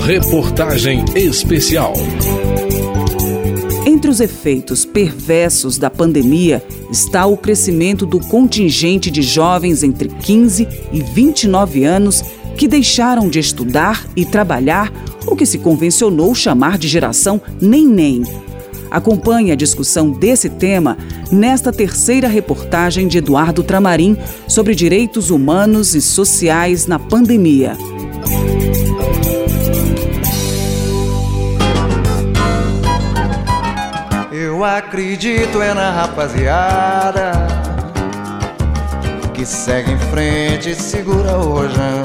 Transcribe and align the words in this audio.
Reportagem 0.00 1.04
Especial. 1.14 1.94
Entre 3.86 4.10
os 4.10 4.20
efeitos 4.20 4.84
perversos 4.84 5.78
da 5.78 5.88
pandemia 5.88 6.62
está 6.90 7.24
o 7.26 7.36
crescimento 7.36 8.04
do 8.04 8.18
contingente 8.18 9.10
de 9.10 9.22
jovens 9.22 9.82
entre 9.82 10.08
15 10.08 10.68
e 10.92 11.00
29 11.00 11.84
anos 11.84 12.22
que 12.56 12.66
deixaram 12.66 13.28
de 13.28 13.38
estudar 13.38 14.04
e 14.16 14.24
trabalhar, 14.24 14.92
o 15.26 15.36
que 15.36 15.46
se 15.46 15.58
convencionou 15.58 16.34
chamar 16.34 16.76
de 16.76 16.88
geração 16.88 17.40
nem-nem. 17.60 18.24
Acompanhe 18.90 19.52
a 19.52 19.56
discussão 19.56 20.10
desse 20.10 20.50
tema 20.50 20.98
nesta 21.30 21.72
terceira 21.72 22.28
reportagem 22.28 23.06
de 23.06 23.18
Eduardo 23.18 23.62
Tramarim 23.62 24.18
sobre 24.48 24.74
direitos 24.74 25.30
humanos 25.30 25.94
e 25.94 26.02
sociais 26.02 26.86
na 26.86 26.98
pandemia. 26.98 27.76
Acredito 34.64 35.60
é 35.60 35.74
na 35.74 35.90
rapaziada 35.90 37.32
que 39.34 39.44
segue 39.44 39.92
em 39.92 39.98
frente 39.98 40.70
e 40.70 40.74
segura 40.74 41.36
o 41.36 41.52
rojão. 41.52 42.02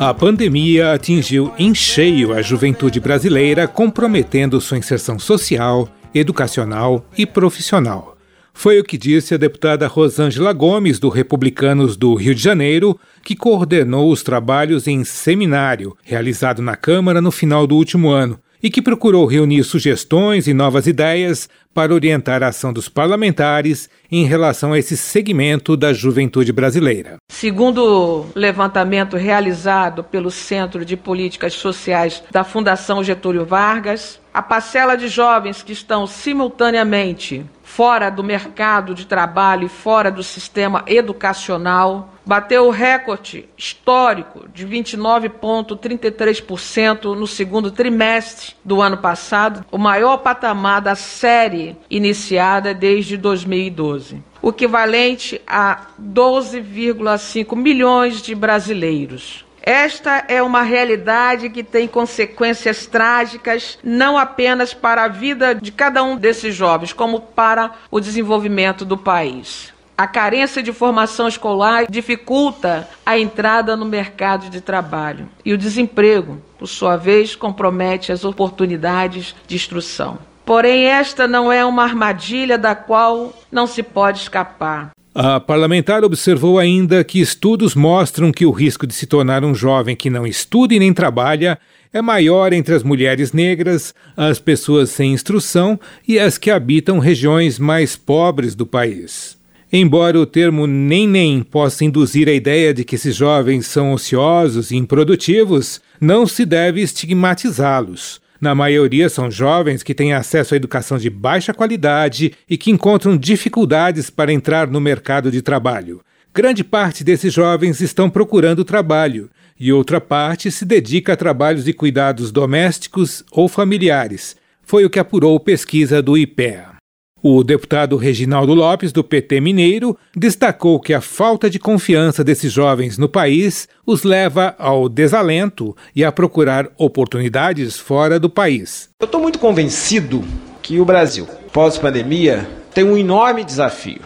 A 0.00 0.12
pandemia 0.12 0.92
atingiu 0.92 1.52
em 1.56 1.72
cheio 1.72 2.32
a 2.32 2.42
juventude 2.42 2.98
brasileira, 2.98 3.68
comprometendo 3.68 4.60
sua 4.60 4.78
inserção 4.78 5.16
social, 5.16 5.88
educacional 6.12 7.06
e 7.16 7.24
profissional. 7.24 8.16
Foi 8.52 8.80
o 8.80 8.84
que 8.84 8.98
disse 8.98 9.32
a 9.32 9.38
deputada 9.38 9.86
Rosângela 9.86 10.52
Gomes, 10.52 10.98
do 10.98 11.08
Republicanos 11.08 11.96
do 11.96 12.14
Rio 12.16 12.34
de 12.34 12.42
Janeiro, 12.42 12.98
que 13.22 13.36
coordenou 13.36 14.10
os 14.10 14.24
trabalhos 14.24 14.88
em 14.88 15.04
seminário 15.04 15.96
realizado 16.02 16.60
na 16.60 16.74
Câmara 16.74 17.20
no 17.20 17.30
final 17.30 17.64
do 17.64 17.76
último 17.76 18.08
ano 18.08 18.40
e 18.62 18.70
que 18.70 18.82
procurou 18.82 19.26
reunir 19.26 19.62
sugestões 19.64 20.46
e 20.46 20.54
novas 20.54 20.86
ideias 20.86 21.48
para 21.72 21.94
orientar 21.94 22.42
a 22.42 22.48
ação 22.48 22.72
dos 22.72 22.88
parlamentares 22.88 23.88
em 24.10 24.24
relação 24.24 24.72
a 24.72 24.78
esse 24.78 24.96
segmento 24.96 25.76
da 25.76 25.92
juventude 25.92 26.52
brasileira. 26.52 27.16
Segundo 27.30 27.78
o 27.84 28.26
levantamento 28.34 29.16
realizado 29.16 30.02
pelo 30.02 30.30
Centro 30.30 30.84
de 30.84 30.96
Políticas 30.96 31.54
Sociais 31.54 32.22
da 32.32 32.42
Fundação 32.42 33.04
Getúlio 33.04 33.44
Vargas, 33.44 34.20
a 34.34 34.42
parcela 34.42 34.96
de 34.96 35.08
jovens 35.08 35.62
que 35.62 35.72
estão 35.72 36.06
simultaneamente 36.06 37.44
fora 37.62 38.10
do 38.10 38.24
mercado 38.24 38.94
de 38.94 39.06
trabalho 39.06 39.66
e 39.66 39.68
fora 39.68 40.10
do 40.10 40.22
sistema 40.22 40.82
educacional 40.86 42.14
bateu 42.28 42.66
o 42.66 42.70
recorde 42.70 43.48
histórico 43.56 44.46
de 44.52 44.66
29,33% 44.66 47.16
no 47.16 47.26
segundo 47.26 47.70
trimestre 47.70 48.54
do 48.62 48.82
ano 48.82 48.98
passado, 48.98 49.64
o 49.72 49.78
maior 49.78 50.18
patamar 50.18 50.82
da 50.82 50.94
série 50.94 51.74
iniciada 51.88 52.74
desde 52.74 53.16
2012, 53.16 54.22
o 54.42 54.50
equivalente 54.50 55.40
a 55.46 55.86
12,5 55.98 57.56
milhões 57.56 58.20
de 58.20 58.34
brasileiros. 58.34 59.46
Esta 59.62 60.22
é 60.28 60.42
uma 60.42 60.60
realidade 60.60 61.48
que 61.48 61.64
tem 61.64 61.88
consequências 61.88 62.84
trágicas 62.84 63.78
não 63.82 64.18
apenas 64.18 64.74
para 64.74 65.04
a 65.04 65.08
vida 65.08 65.54
de 65.54 65.72
cada 65.72 66.02
um 66.02 66.14
desses 66.14 66.54
jovens, 66.54 66.92
como 66.92 67.22
para 67.22 67.70
o 67.90 68.00
desenvolvimento 68.00 68.84
do 68.84 68.98
país. 68.98 69.72
A 69.98 70.06
carência 70.06 70.62
de 70.62 70.72
formação 70.72 71.26
escolar 71.26 71.86
dificulta 71.90 72.88
a 73.04 73.18
entrada 73.18 73.76
no 73.76 73.84
mercado 73.84 74.48
de 74.48 74.60
trabalho. 74.60 75.28
E 75.44 75.52
o 75.52 75.58
desemprego, 75.58 76.40
por 76.56 76.68
sua 76.68 76.96
vez, 76.96 77.34
compromete 77.34 78.12
as 78.12 78.24
oportunidades 78.24 79.34
de 79.48 79.56
instrução. 79.56 80.20
Porém, 80.46 80.84
esta 80.84 81.26
não 81.26 81.50
é 81.50 81.64
uma 81.64 81.82
armadilha 81.82 82.56
da 82.56 82.76
qual 82.76 83.32
não 83.50 83.66
se 83.66 83.82
pode 83.82 84.20
escapar. 84.20 84.90
A 85.12 85.40
parlamentar 85.40 86.04
observou 86.04 86.60
ainda 86.60 87.02
que 87.02 87.20
estudos 87.20 87.74
mostram 87.74 88.30
que 88.30 88.46
o 88.46 88.52
risco 88.52 88.86
de 88.86 88.94
se 88.94 89.04
tornar 89.04 89.42
um 89.42 89.52
jovem 89.52 89.96
que 89.96 90.08
não 90.08 90.24
estuda 90.24 90.74
e 90.74 90.78
nem 90.78 90.94
trabalha 90.94 91.58
é 91.92 92.00
maior 92.00 92.52
entre 92.52 92.72
as 92.72 92.84
mulheres 92.84 93.32
negras, 93.32 93.92
as 94.16 94.38
pessoas 94.38 94.90
sem 94.90 95.12
instrução 95.12 95.76
e 96.06 96.20
as 96.20 96.38
que 96.38 96.52
habitam 96.52 97.00
regiões 97.00 97.58
mais 97.58 97.96
pobres 97.96 98.54
do 98.54 98.64
país. 98.64 99.37
Embora 99.70 100.18
o 100.18 100.24
termo 100.24 100.66
nem-nem 100.66 101.42
possa 101.42 101.84
induzir 101.84 102.26
a 102.26 102.32
ideia 102.32 102.72
de 102.72 102.84
que 102.84 102.94
esses 102.94 103.14
jovens 103.14 103.66
são 103.66 103.92
ociosos 103.92 104.70
e 104.70 104.76
improdutivos, 104.76 105.80
não 106.00 106.26
se 106.26 106.46
deve 106.46 106.80
estigmatizá-los. 106.80 108.18
Na 108.40 108.54
maioria 108.54 109.10
são 109.10 109.30
jovens 109.30 109.82
que 109.82 109.94
têm 109.94 110.14
acesso 110.14 110.54
à 110.54 110.56
educação 110.56 110.96
de 110.96 111.10
baixa 111.10 111.52
qualidade 111.52 112.32
e 112.48 112.56
que 112.56 112.70
encontram 112.70 113.16
dificuldades 113.16 114.08
para 114.08 114.32
entrar 114.32 114.68
no 114.68 114.80
mercado 114.80 115.30
de 115.30 115.42
trabalho. 115.42 116.00
Grande 116.32 116.64
parte 116.64 117.04
desses 117.04 117.32
jovens 117.34 117.80
estão 117.80 118.08
procurando 118.08 118.64
trabalho 118.64 119.28
e 119.60 119.72
outra 119.72 120.00
parte 120.00 120.50
se 120.50 120.64
dedica 120.64 121.12
a 121.12 121.16
trabalhos 121.16 121.64
de 121.64 121.72
cuidados 121.74 122.30
domésticos 122.30 123.24
ou 123.30 123.48
familiares. 123.48 124.36
Foi 124.62 124.84
o 124.84 124.90
que 124.90 125.00
apurou 125.00 125.38
pesquisa 125.40 126.00
do 126.00 126.16
IPEA. 126.16 126.77
O 127.20 127.42
deputado 127.42 127.96
Reginaldo 127.96 128.54
Lopes, 128.54 128.92
do 128.92 129.02
PT 129.02 129.40
Mineiro, 129.40 129.98
destacou 130.14 130.78
que 130.78 130.94
a 130.94 131.00
falta 131.00 131.50
de 131.50 131.58
confiança 131.58 132.22
desses 132.22 132.52
jovens 132.52 132.96
no 132.96 133.08
país 133.08 133.68
os 133.84 134.04
leva 134.04 134.54
ao 134.56 134.88
desalento 134.88 135.76
e 135.96 136.04
a 136.04 136.12
procurar 136.12 136.68
oportunidades 136.78 137.76
fora 137.76 138.20
do 138.20 138.30
país. 138.30 138.88
Eu 139.00 139.06
estou 139.06 139.20
muito 139.20 139.40
convencido 139.40 140.22
que 140.62 140.78
o 140.78 140.84
Brasil, 140.84 141.26
pós-pandemia, 141.52 142.48
tem 142.72 142.84
um 142.84 142.96
enorme 142.96 143.42
desafio: 143.42 144.02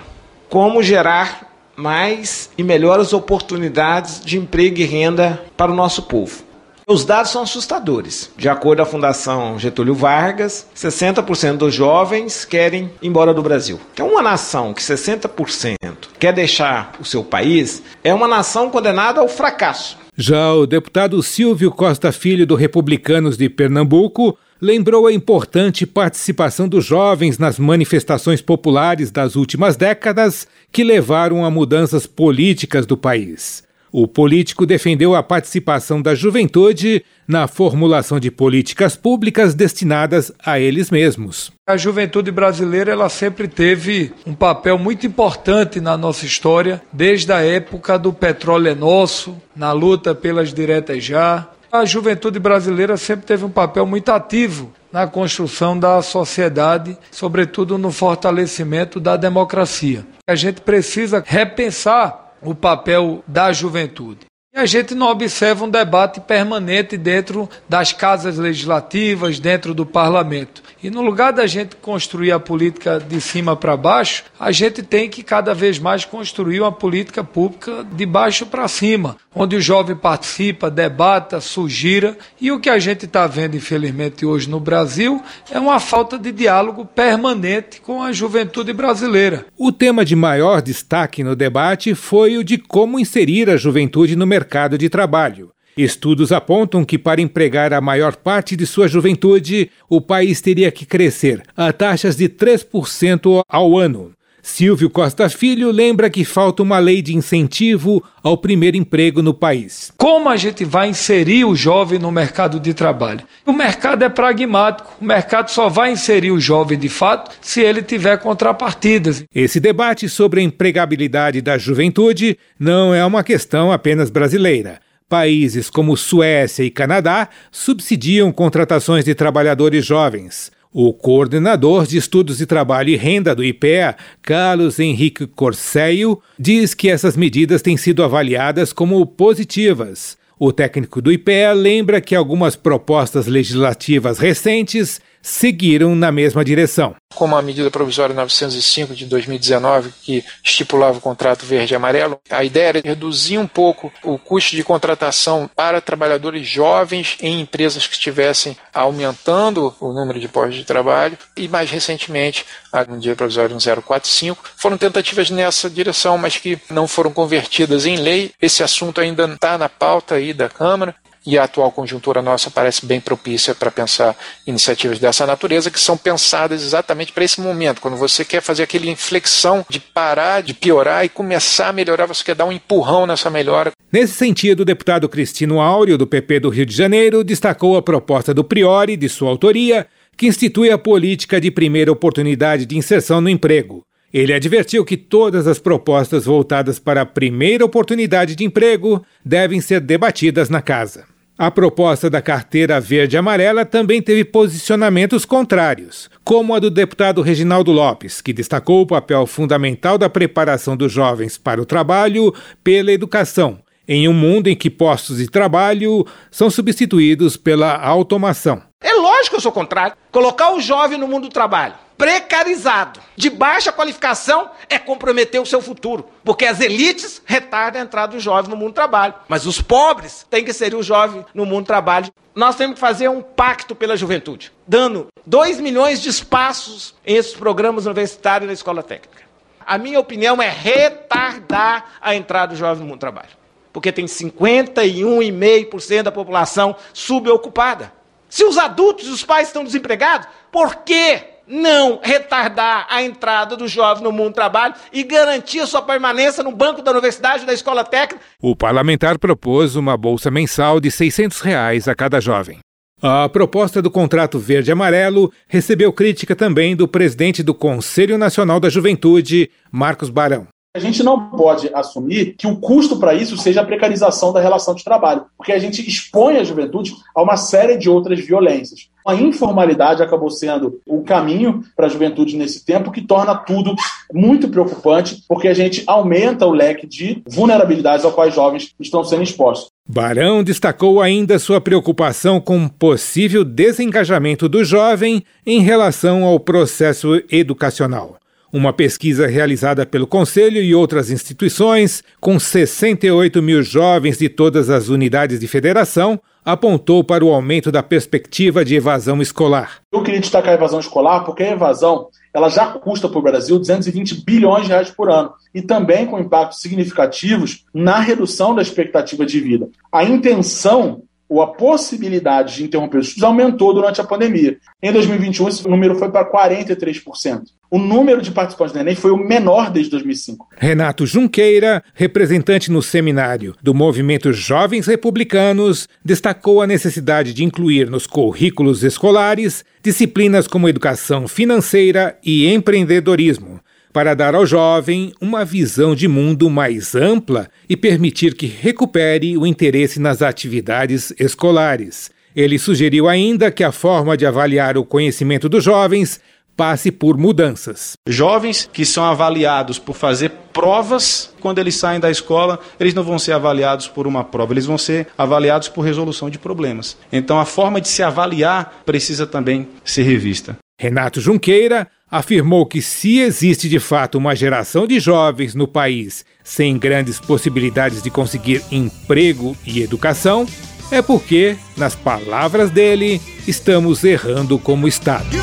como 0.49 0.83
gerar 0.83 1.53
mais 1.77 2.50
e 2.56 2.62
melhores 2.62 3.12
oportunidades 3.12 4.25
de 4.25 4.39
emprego 4.39 4.79
e 4.79 4.84
renda 4.84 5.43
para 5.56 5.73
o 5.73 5.75
nosso 5.75 6.03
povo. 6.03 6.44
Os 6.92 7.06
dados 7.06 7.30
são 7.30 7.41
assustadores. 7.41 8.30
De 8.36 8.50
acordo 8.50 8.82
com 8.82 8.82
a 8.82 8.91
Fundação 8.91 9.58
Getúlio 9.58 9.94
Vargas, 9.94 10.66
60% 10.76 11.56
dos 11.56 11.75
jovens 11.75 12.44
querem 12.44 12.91
ir 13.00 13.08
embora 13.08 13.32
do 13.32 13.42
Brasil. 13.42 13.80
Então, 13.94 14.08
uma 14.08 14.20
nação 14.20 14.75
que 14.75 14.82
60% 14.82 15.78
quer 16.19 16.34
deixar 16.34 16.92
o 17.00 17.04
seu 17.04 17.25
país 17.25 17.82
é 18.04 18.12
uma 18.12 18.28
nação 18.28 18.69
condenada 18.69 19.22
ao 19.22 19.28
fracasso. 19.28 19.97
Já 20.14 20.52
o 20.52 20.66
deputado 20.66 21.22
Silvio 21.22 21.70
Costa 21.70 22.12
Filho, 22.12 22.47
do 22.47 22.56
Republicanos 22.56 23.38
de 23.38 23.48
Pernambuco, 23.48 24.36
lembrou 24.60 25.06
a 25.06 25.12
importante 25.14 25.86
participação 25.86 26.69
dos 26.69 26.84
jovens 26.84 27.38
nas 27.38 27.58
manifestações 27.58 28.42
populares 28.42 29.10
das 29.10 29.34
últimas 29.34 29.76
décadas 29.76 30.47
que 30.70 30.84
levaram 30.84 31.42
a 31.42 31.50
mudanças 31.50 32.06
políticas 32.06 32.84
do 32.84 32.98
país. 32.98 33.64
O 33.94 34.08
político 34.08 34.64
defendeu 34.64 35.14
a 35.14 35.22
participação 35.22 36.00
da 36.00 36.14
juventude 36.14 37.04
na 37.28 37.47
formulação 37.47 38.19
de 38.19 38.30
políticas 38.30 38.97
públicas 38.97 39.54
destinadas 39.54 40.32
a 40.42 40.58
eles 40.58 40.91
mesmos. 40.91 41.53
A 41.69 41.76
juventude 41.76 42.31
brasileira 42.31 42.91
ela 42.91 43.10
sempre 43.10 43.47
teve 43.47 44.10
um 44.26 44.32
papel 44.32 44.78
muito 44.78 45.06
importante 45.06 45.78
na 45.78 45.94
nossa 45.94 46.25
história, 46.25 46.81
desde 46.91 47.31
a 47.34 47.42
época 47.42 47.98
do 47.98 48.14
petróleo 48.14 48.69
é 48.69 48.75
nosso, 48.75 49.36
na 49.54 49.72
luta 49.72 50.14
pelas 50.14 50.54
diretas 50.54 51.04
já. 51.04 51.50
A 51.70 51.84
juventude 51.84 52.38
brasileira 52.38 52.97
sempre 52.97 53.26
teve 53.26 53.44
um 53.44 53.50
papel 53.50 53.86
muito 53.86 54.10
ativo 54.10 54.72
na 54.91 55.06
construção 55.06 55.78
da 55.78 56.00
sociedade, 56.00 56.97
sobretudo 57.10 57.76
no 57.76 57.91
fortalecimento 57.91 58.98
da 58.98 59.16
democracia. 59.16 60.06
A 60.26 60.34
gente 60.34 60.60
precisa 60.60 61.22
repensar 61.26 62.22
o 62.42 62.54
papel 62.54 63.22
da 63.26 63.53
juventude. 63.53 64.20
E 64.54 64.58
a 64.58 64.66
gente 64.66 64.94
não 64.94 65.08
observa 65.08 65.64
um 65.64 65.70
debate 65.70 66.20
permanente 66.20 66.99
dentro 66.99 67.49
das 67.67 67.93
casas 67.93 68.37
legislativas, 68.37 69.40
dentro 69.40 69.72
do 69.72 69.87
parlamento. 69.87 70.62
E 70.82 70.90
no 70.90 71.00
lugar 71.00 71.32
da 71.32 71.46
gente 71.46 71.76
construir 71.76 72.32
a 72.32 72.40
política 72.40 72.99
de 72.99 73.20
cima 73.20 73.55
para 73.55 73.76
baixo, 73.76 74.25
a 74.38 74.50
gente 74.50 74.82
tem 74.82 75.08
que 75.08 75.23
cada 75.23 75.55
vez 75.55 75.79
mais 75.79 76.05
construir 76.05 76.61
uma 76.61 76.73
política 76.73 77.23
pública 77.23 77.87
de 77.93 78.05
baixo 78.05 78.44
para 78.46 78.67
cima, 78.67 79.17
onde 79.32 79.55
o 79.55 79.61
jovem 79.61 79.94
participa, 79.94 80.69
debata, 80.69 81.40
sugira. 81.40 82.19
E 82.40 82.50
o 82.50 82.58
que 82.58 82.69
a 82.69 82.81
gente 82.81 83.05
está 83.05 83.29
vendo, 83.29 83.56
infelizmente, 83.56 84.26
hoje 84.26 84.50
no 84.50 84.58
Brasil 84.58 85.23
é 85.52 85.61
uma 85.61 85.79
falta 85.79 86.19
de 86.19 86.32
diálogo 86.32 86.84
permanente 86.84 87.81
com 87.81 88.02
a 88.02 88.11
juventude 88.11 88.73
brasileira. 88.73 89.46
O 89.56 89.70
tema 89.70 90.05
de 90.05 90.17
maior 90.17 90.61
destaque 90.61 91.23
no 91.23 91.37
debate 91.37 91.94
foi 91.94 92.37
o 92.37 92.43
de 92.43 92.58
como 92.58 92.99
inserir 92.99 93.49
a 93.49 93.56
juventude 93.56 94.17
no 94.17 94.26
mercado 94.26 94.76
de 94.76 94.88
trabalho. 94.88 95.52
Estudos 95.76 96.32
apontam 96.32 96.84
que, 96.84 96.98
para 96.98 97.20
empregar 97.20 97.72
a 97.72 97.80
maior 97.80 98.16
parte 98.16 98.54
de 98.54 98.66
sua 98.66 98.86
juventude, 98.88 99.70
o 99.88 100.00
país 100.00 100.40
teria 100.40 100.70
que 100.70 100.84
crescer 100.84 101.42
a 101.56 101.72
taxas 101.72 102.16
de 102.16 102.28
3% 102.28 103.42
ao 103.48 103.78
ano. 103.78 104.12
Silvio 104.42 104.90
Costa 104.90 105.30
Filho 105.30 105.70
lembra 105.70 106.10
que 106.10 106.24
falta 106.24 106.64
uma 106.64 106.80
lei 106.80 107.00
de 107.00 107.14
incentivo 107.14 108.02
ao 108.24 108.36
primeiro 108.36 108.76
emprego 108.76 109.22
no 109.22 109.32
país. 109.32 109.92
Como 109.96 110.28
a 110.28 110.36
gente 110.36 110.64
vai 110.64 110.88
inserir 110.88 111.44
o 111.44 111.54
jovem 111.54 112.00
no 112.00 112.10
mercado 112.10 112.58
de 112.58 112.74
trabalho? 112.74 113.20
O 113.46 113.52
mercado 113.52 114.02
é 114.02 114.08
pragmático, 114.08 114.96
o 115.00 115.04
mercado 115.04 115.48
só 115.48 115.69
vai 115.69 115.92
inserir 115.92 116.32
o 116.32 116.40
jovem 116.40 116.76
de 116.76 116.88
fato 116.88 117.30
se 117.40 117.60
ele 117.60 117.82
tiver 117.82 118.19
contrapartidas. 118.19 119.24
Esse 119.32 119.60
debate 119.60 120.08
sobre 120.08 120.40
a 120.40 120.44
empregabilidade 120.44 121.40
da 121.40 121.56
juventude 121.56 122.36
não 122.58 122.92
é 122.92 123.04
uma 123.06 123.22
questão 123.22 123.70
apenas 123.70 124.10
brasileira. 124.10 124.80
Países 125.12 125.69
como 125.69 125.94
Suécia 125.94 126.62
e 126.62 126.70
Canadá 126.70 127.29
subsidiam 127.50 128.32
contratações 128.32 129.05
de 129.05 129.14
trabalhadores 129.14 129.85
jovens. 129.85 130.50
O 130.73 130.91
coordenador 130.94 131.87
de 131.87 131.99
Estudos 131.99 132.38
de 132.38 132.47
Trabalho 132.47 132.88
e 132.88 132.97
Renda 132.97 133.35
do 133.35 133.44
IPEA, 133.44 133.94
Carlos 134.23 134.81
Henrique 134.81 135.26
Corseio, 135.26 136.19
diz 136.38 136.73
que 136.73 136.88
essas 136.88 137.14
medidas 137.14 137.61
têm 137.61 137.76
sido 137.76 138.03
avaliadas 138.03 138.73
como 138.73 139.05
positivas. 139.05 140.17
O 140.38 140.50
técnico 140.50 141.03
do 141.03 141.12
IPEA 141.12 141.53
lembra 141.53 142.00
que 142.00 142.15
algumas 142.15 142.56
propostas 142.56 143.26
legislativas 143.26 144.19
recentes 144.19 144.99
seguiram 145.22 145.94
na 145.94 146.10
mesma 146.10 146.44
direção. 146.44 146.94
Como 147.14 147.36
a 147.36 147.42
medida 147.42 147.70
provisória 147.70 148.14
905 148.14 148.94
de 148.94 149.06
2019, 149.06 149.92
que 150.02 150.24
estipulava 150.42 150.98
o 150.98 151.00
contrato 151.00 151.46
verde 151.46 151.74
e 151.74 151.76
amarelo, 151.76 152.19
a 152.30 152.42
ideia 152.42 152.69
era 152.69 152.80
reduzir 152.84 153.38
um 153.38 153.46
pouco 153.46 153.92
o 154.02 154.19
custo 154.19 154.56
de 154.56 154.64
contratação 154.64 155.48
para 155.54 155.80
trabalhadores 155.80 156.46
jovens 156.46 157.16
em 157.20 157.40
empresas 157.40 157.86
que 157.86 157.94
estivessem 157.94 158.56
aumentando 158.72 159.74
o 159.80 159.92
número 159.92 160.19
de 160.19 160.28
postos 160.28 160.56
de 160.56 160.64
trabalho 160.64 161.16
e, 161.36 161.46
mais 161.48 161.70
recentemente, 161.70 162.44
a 162.72 162.84
medida 162.84 163.14
provisória 163.14 163.50
1045. 163.50 164.42
Foram 164.56 164.78
tentativas 164.78 165.30
nessa 165.30 165.69
direção, 165.69 166.16
mas 166.16 166.36
que 166.36 166.58
não 166.70 166.88
foram 166.88 167.12
convertidas 167.12 167.86
em 167.86 167.96
lei. 167.96 168.32
Esse 168.40 168.62
assunto 168.62 169.00
ainda 169.00 169.26
está 169.26 169.58
na 169.58 169.69
pauta 169.69 170.14
aí 170.14 170.32
da 170.32 170.48
Câmara 170.48 170.94
e 171.26 171.38
a 171.38 171.44
atual 171.44 171.70
conjuntura 171.70 172.20
nossa 172.20 172.50
parece 172.50 172.84
bem 172.84 173.00
propícia 173.00 173.54
para 173.54 173.70
pensar 173.70 174.16
iniciativas 174.46 174.98
dessa 174.98 175.26
natureza 175.26 175.70
que 175.70 175.78
são 175.78 175.96
pensadas 175.96 176.62
exatamente 176.62 177.12
para 177.12 177.24
esse 177.24 177.40
momento, 177.40 177.80
quando 177.80 177.96
você 177.96 178.24
quer 178.24 178.40
fazer 178.40 178.64
aquela 178.64 178.86
inflexão 178.86 179.64
de 179.69 179.78
parar, 179.78 180.42
de 180.42 180.54
piorar 180.54 181.04
e 181.04 181.08
começar 181.08 181.69
a 181.69 181.72
melhorar, 181.72 182.06
você 182.06 182.24
quer 182.24 182.34
dar 182.34 182.44
um 182.44 182.52
empurrão 182.52 183.06
nessa 183.06 183.30
melhora. 183.30 183.72
Nesse 183.90 184.14
sentido, 184.14 184.60
o 184.60 184.64
deputado 184.64 185.08
Cristino 185.08 185.60
Áureo, 185.60 185.98
do 185.98 186.06
PP 186.06 186.40
do 186.40 186.48
Rio 186.48 186.66
de 186.66 186.74
Janeiro, 186.74 187.22
destacou 187.22 187.76
a 187.76 187.82
proposta 187.82 188.32
do 188.32 188.42
Priori, 188.42 188.96
de 188.96 189.08
sua 189.08 189.30
autoria, 189.30 189.86
que 190.16 190.26
institui 190.26 190.70
a 190.70 190.78
política 190.78 191.40
de 191.40 191.50
primeira 191.50 191.92
oportunidade 191.92 192.66
de 192.66 192.76
inserção 192.76 193.20
no 193.20 193.28
emprego. 193.28 193.84
Ele 194.12 194.34
advertiu 194.34 194.84
que 194.84 194.96
todas 194.96 195.46
as 195.46 195.58
propostas 195.58 196.26
voltadas 196.26 196.78
para 196.78 197.00
a 197.00 197.06
primeira 197.06 197.64
oportunidade 197.64 198.36
de 198.36 198.44
emprego 198.44 199.02
devem 199.24 199.60
ser 199.60 199.80
debatidas 199.80 200.50
na 200.50 200.60
casa. 200.60 201.12
A 201.38 201.50
proposta 201.50 202.11
da 202.11 202.20
carteira 202.20 202.79
verde-amarela 202.79 203.64
também 203.64 204.02
teve 204.02 204.23
posicionamentos 204.23 205.25
contrários, 205.25 206.11
como 206.23 206.55
a 206.55 206.58
do 206.58 206.70
deputado 206.70 207.23
Reginaldo 207.23 207.73
Lopes, 207.73 208.20
que 208.20 208.34
destacou 208.34 208.82
o 208.82 208.87
papel 208.87 209.26
fundamental 209.26 209.96
da 209.96 210.11
preparação 210.11 210.76
dos 210.76 210.93
jovens 210.93 211.38
para 211.38 211.61
o 211.61 211.64
trabalho 211.64 212.34
pela 212.62 212.93
educação, 212.93 213.58
em 213.88 214.06
um 214.06 214.12
mundo 214.12 214.49
em 214.49 214.55
que 214.55 214.69
postos 214.69 215.17
de 215.17 215.26
trabalho 215.26 216.06
são 216.31 216.50
substituídos 216.50 217.37
pela 217.37 217.76
automação. 217.76 218.62
É 218.82 218.93
lógico 218.93 219.31
que 219.31 219.37
eu 219.37 219.40
sou 219.40 219.52
contrário. 219.52 219.96
Colocar 220.11 220.52
o 220.52 220.61
jovem 220.61 220.99
no 220.99 221.08
mundo 221.08 221.29
do 221.29 221.32
trabalho 221.32 221.75
precarizado, 222.02 222.99
de 223.14 223.31
baixa 223.31 223.70
qualificação, 223.70 224.50
é 224.69 224.76
comprometer 224.76 225.40
o 225.40 225.46
seu 225.46 225.62
futuro. 225.62 226.08
Porque 226.25 226.44
as 226.44 226.60
elites 226.60 227.22
retardam 227.25 227.81
a 227.81 227.84
entrada 227.84 228.16
do 228.16 228.20
jovem 228.20 228.50
no 228.50 228.56
mundo 228.56 228.70
do 228.70 228.75
trabalho. 228.75 229.14
Mas 229.28 229.46
os 229.46 229.62
pobres 229.62 230.26
têm 230.28 230.43
que 230.43 230.50
inserir 230.50 230.75
o 230.75 230.82
jovem 230.82 231.25
no 231.32 231.46
mundo 231.46 231.62
do 231.62 231.69
trabalho. 231.69 232.12
Nós 232.34 232.56
temos 232.56 232.75
que 232.75 232.81
fazer 232.81 233.08
um 233.08 233.22
pacto 233.22 233.76
pela 233.76 233.96
juventude, 233.96 234.52
dando 234.66 235.06
2 235.25 235.60
milhões 235.60 236.02
de 236.02 236.08
espaços 236.08 236.93
em 237.06 237.14
esses 237.14 237.34
programas 237.34 237.87
universitários 237.87 238.48
na 238.48 238.52
escola 238.52 238.82
técnica. 238.82 239.22
A 239.64 239.78
minha 239.78 240.00
opinião 240.00 240.43
é 240.43 240.48
retardar 240.48 241.84
a 242.00 242.16
entrada 242.16 242.52
do 242.52 242.58
jovem 242.58 242.81
no 242.81 242.87
mundo 242.87 242.96
do 242.96 243.00
trabalho. 243.00 243.31
Porque 243.72 243.93
tem 243.93 244.06
51,5% 244.06 246.02
da 246.02 246.10
população 246.10 246.75
subocupada. 246.93 247.93
Se 248.28 248.44
os 248.44 248.58
adultos 248.58 249.06
e 249.06 249.10
os 249.10 249.22
pais 249.22 249.46
estão 249.46 249.62
desempregados, 249.62 250.26
por 250.50 250.78
que 250.78 251.31
não 251.52 252.00
retardar 252.02 252.87
a 252.88 253.02
entrada 253.02 253.54
do 253.54 253.69
jovem 253.69 254.02
no 254.02 254.10
mundo 254.10 254.31
do 254.31 254.34
trabalho 254.34 254.75
e 254.90 255.04
garantir 255.04 255.66
sua 255.66 255.82
permanência 255.82 256.43
no 256.43 256.50
banco 256.50 256.81
da 256.81 256.90
universidade 256.90 257.40
ou 257.40 257.46
da 257.46 257.52
escola 257.52 257.84
técnica? 257.84 258.25
O 258.40 258.56
parlamentar 258.56 259.19
propôs 259.19 259.76
uma 259.76 259.94
bolsa 259.96 260.31
mensal 260.31 260.81
de 260.81 260.90
600 260.90 261.40
reais 261.40 261.87
a 261.87 261.94
cada 261.94 262.20
jovem. 262.20 262.58
A 263.02 263.28
proposta 263.28 263.82
do 263.82 263.90
contrato 263.90 264.38
verde-amarelo 264.38 265.31
recebeu 265.46 265.93
crítica 265.93 266.34
também 266.34 266.75
do 266.75 266.88
presidente 266.88 267.43
do 267.43 267.52
Conselho 267.52 268.16
Nacional 268.16 268.58
da 268.58 268.70
Juventude, 268.70 269.50
Marcos 269.70 270.08
Barão. 270.08 270.46
A 270.74 270.78
gente 270.78 271.02
não 271.02 271.28
pode 271.28 271.69
assumir 271.74 272.34
que 272.34 272.46
o 272.46 272.56
custo 272.56 272.98
para 272.98 273.12
isso 273.12 273.36
seja 273.36 273.60
a 273.60 273.64
precarização 273.64 274.32
da 274.32 274.40
relação 274.40 274.74
de 274.74 274.82
trabalho, 274.82 275.26
porque 275.36 275.52
a 275.52 275.58
gente 275.58 275.86
expõe 275.86 276.38
a 276.38 276.44
juventude 276.44 276.94
a 277.14 277.20
uma 277.20 277.36
série 277.36 277.76
de 277.76 277.90
outras 277.90 278.19
violências. 278.20 278.88
A 279.06 279.14
informalidade 279.14 280.02
acabou 280.02 280.30
sendo 280.30 280.80
o 280.86 281.02
caminho 281.02 281.62
para 281.76 281.84
a 281.84 281.88
juventude 281.90 282.38
nesse 282.38 282.64
tempo, 282.64 282.90
que 282.90 283.02
torna 283.02 283.34
tudo 283.34 283.74
muito 284.10 284.48
preocupante, 284.48 285.22
porque 285.28 285.46
a 285.46 285.52
gente 285.52 285.82
aumenta 285.86 286.46
o 286.46 286.52
leque 286.52 286.86
de 286.86 287.22
vulnerabilidades 287.28 288.06
ao 288.06 288.12
quais 288.12 288.34
jovens 288.34 288.72
estão 288.80 289.04
sendo 289.04 289.24
expostos. 289.24 289.69
Barão 289.86 290.42
destacou 290.42 291.02
ainda 291.02 291.38
sua 291.38 291.60
preocupação 291.60 292.40
com 292.40 292.66
possível 292.66 293.44
desengajamento 293.44 294.48
do 294.48 294.64
jovem 294.64 295.22
em 295.44 295.60
relação 295.60 296.24
ao 296.24 296.40
processo 296.40 297.22
educacional. 297.30 298.21
Uma 298.52 298.70
pesquisa 298.70 299.26
realizada 299.26 299.87
pelo 299.87 300.06
Conselho 300.06 300.60
e 300.60 300.75
outras 300.75 301.10
instituições, 301.10 302.04
com 302.20 302.38
68 302.38 303.40
mil 303.40 303.62
jovens 303.62 304.19
de 304.19 304.28
todas 304.28 304.69
as 304.69 304.90
unidades 304.90 305.40
de 305.40 305.49
federação, 305.49 306.20
apontou 306.44 307.02
para 307.02 307.25
o 307.25 307.32
aumento 307.32 307.72
da 307.72 307.82
perspectiva 307.82 308.62
de 308.62 308.75
evasão 308.75 309.22
escolar. 309.22 309.81
Eu 309.90 310.02
queria 310.02 310.20
destacar 310.20 310.50
a 310.50 310.56
evasão 310.56 310.81
escolar 310.81 311.25
porque 311.25 311.43
a 311.43 311.52
evasão 311.52 312.08
ela 312.34 312.50
já 312.50 312.66
custa 312.66 313.08
para 313.08 313.19
o 313.19 313.22
Brasil 313.22 313.58
220 313.58 314.22
bilhões 314.22 314.64
de 314.64 314.69
reais 314.69 314.90
por 314.90 315.10
ano 315.10 315.32
e 315.55 315.62
também 315.62 316.05
com 316.05 316.19
impactos 316.19 316.60
significativos 316.60 317.64
na 317.72 318.00
redução 318.00 318.55
da 318.55 318.60
expectativa 318.60 319.25
de 319.25 319.40
vida. 319.40 319.70
A 319.90 320.05
intenção 320.05 321.05
ou 321.32 321.41
a 321.41 321.46
possibilidade 321.46 322.56
de 322.56 322.65
interromper 322.65 322.98
os 322.98 323.06
estudos 323.06 323.24
aumentou 323.24 323.72
durante 323.72 324.03
a 324.03 324.05
pandemia. 324.05 324.58
Em 324.82 324.93
2021, 324.93 325.48
esse 325.48 325.67
número 325.67 325.94
foi 325.94 326.10
para 326.10 326.31
43%. 326.31 327.44
O 327.70 327.79
número 327.79 328.20
de 328.20 328.31
participantes 328.31 328.74
do 328.74 328.81
Enem 328.81 328.94
foi 328.94 329.12
o 329.12 329.17
menor 329.17 329.70
desde 329.70 329.93
2005. 329.93 330.46
Renato 330.58 331.06
Junqueira, 331.06 331.82
representante 331.94 332.70
no 332.70 332.82
seminário 332.82 333.55
do 333.62 333.72
Movimento 333.72 334.31
Jovens 334.31 334.86
Republicanos, 334.86 335.89
destacou 336.05 336.60
a 336.60 336.67
necessidade 336.67 337.32
de 337.32 337.43
incluir 337.43 337.89
nos 337.89 338.06
currículos 338.06 338.84
escolares 338.84 339.65
disciplinas 339.82 340.46
como 340.46 340.69
educação 340.69 341.27
financeira 341.27 342.19
e 342.22 342.46
empreendedorismo, 342.53 343.58
para 343.93 344.15
dar 344.15 344.34
ao 344.34 344.46
jovem 344.46 345.13
uma 345.20 345.44
visão 345.44 345.94
de 345.94 346.08
mundo 346.08 346.49
mais 346.49 346.94
ampla 346.94 347.49
e 347.69 347.77
permitir 347.77 348.34
que 348.34 348.46
recupere 348.46 349.37
o 349.37 349.46
interesse 349.46 350.01
nas 350.01 350.22
atividades 350.22 351.13
escolares. 351.19 352.11
Ele 352.34 352.58
sugeriu 352.58 353.08
ainda 353.08 353.51
que 353.51 353.63
a 353.63 353.70
forma 353.70 354.17
de 354.17 354.25
avaliar 354.25 354.79
o 354.79 354.84
conhecimento 354.84 355.49
dos 355.49 355.63
jovens 355.63 356.20
passe 356.56 356.91
por 356.91 357.17
mudanças. 357.17 357.93
Jovens 358.06 358.69
que 358.72 358.84
são 358.84 359.05
avaliados 359.05 359.79
por 359.79 359.94
fazer 359.94 360.31
provas, 360.53 361.34
quando 361.41 361.58
eles 361.58 361.75
saem 361.75 362.01
da 362.01 362.11
escola, 362.11 362.58
eles 362.79 362.94
não 362.94 363.03
vão 363.03 363.19
ser 363.19 363.32
avaliados 363.32 363.89
por 363.89 364.06
uma 364.06 364.22
prova, 364.22 364.53
eles 364.53 364.67
vão 364.67 364.79
ser 364.79 365.08
avaliados 365.17 365.69
por 365.69 365.82
resolução 365.82 366.29
de 366.31 366.39
problemas. 366.39 366.96
Então 367.13 367.39
a 367.39 367.44
forma 367.44 367.81
de 367.81 367.89
se 367.89 368.03
avaliar 368.03 368.82
precisa 368.84 369.27
também 369.27 369.69
ser 369.84 370.03
revista. 370.03 370.56
Renato 370.79 371.20
Junqueira 371.20 371.89
afirmou 372.12 372.66
que 372.66 372.82
se 372.82 373.20
existe 373.20 373.70
de 373.70 373.81
fato 373.81 374.19
uma 374.19 374.36
geração 374.36 374.86
de 374.86 375.00
jovens 375.00 375.54
no 375.54 375.66
país 375.66 376.26
sem 376.44 376.76
grandes 376.78 377.19
possibilidades 377.19 378.02
de 378.02 378.10
conseguir 378.10 378.62
emprego 378.70 379.56
e 379.66 379.81
educação, 379.82 380.46
é 380.90 381.00
porque, 381.00 381.56
nas 381.74 381.96
palavras 381.96 382.70
dele, 382.70 383.19
estamos 383.48 384.04
errando 384.04 384.58
como 384.58 384.86
Estado. 384.86 385.42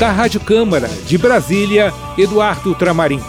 Da 0.00 0.10
Rádio 0.10 0.40
Câmara 0.40 0.90
de 1.06 1.16
Brasília, 1.18 1.92
Eduardo 2.16 2.74
Tramarim. 2.74 3.20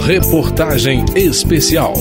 Reportagem 0.00 1.04
especial. 1.14 1.94